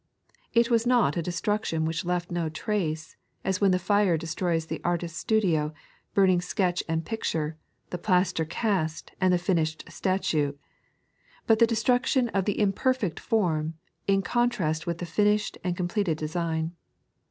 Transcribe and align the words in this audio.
It 0.51 0.71
was 0.71 0.87
not 0.87 1.15
a 1.15 1.21
destruction 1.21 1.85
which 1.85 2.03
left 2.03 2.31
no 2.31 2.49
trace, 2.49 3.17
as 3.45 3.61
when 3.61 3.69
the 3.69 3.77
fire 3.77 4.17
destroys 4.17 4.65
the 4.65 4.81
artist's 4.83 5.19
studio, 5.19 5.75
burning 6.15 6.41
sketch 6.41 6.81
and 6.89 7.05
picture, 7.05 7.55
the 7.91 7.99
plaster 7.99 8.43
cast 8.43 9.11
and 9.21 9.31
the 9.31 9.37
finished 9.37 9.83
statue— 9.91 10.53
but 11.45 11.59
the 11.59 11.67
destruction 11.67 12.29
of 12.29 12.45
the 12.45 12.57
imperfect 12.59 13.19
form 13.19 13.75
in 14.07 14.23
contrast 14.23 14.87
with 14.87 14.97
the 14.97 15.05
finished 15.05 15.59
and 15.63 15.77
completed 15.77 16.17
design. 16.17 16.71